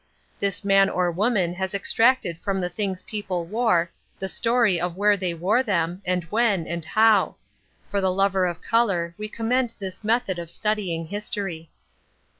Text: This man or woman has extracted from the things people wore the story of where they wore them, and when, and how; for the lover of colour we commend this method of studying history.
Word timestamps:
This 0.39 0.65
man 0.65 0.89
or 0.89 1.11
woman 1.11 1.53
has 1.53 1.75
extracted 1.75 2.39
from 2.39 2.59
the 2.59 2.69
things 2.71 3.03
people 3.03 3.45
wore 3.45 3.91
the 4.17 4.27
story 4.27 4.81
of 4.81 4.97
where 4.97 5.15
they 5.15 5.31
wore 5.35 5.61
them, 5.61 6.01
and 6.05 6.23
when, 6.31 6.65
and 6.65 6.83
how; 6.83 7.35
for 7.91 8.01
the 8.01 8.11
lover 8.11 8.47
of 8.47 8.63
colour 8.63 9.13
we 9.19 9.29
commend 9.29 9.75
this 9.77 10.03
method 10.03 10.39
of 10.39 10.49
studying 10.49 11.05
history. 11.05 11.69